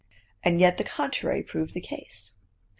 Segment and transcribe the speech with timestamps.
[0.43, 2.33] And yet the contrary proved the case.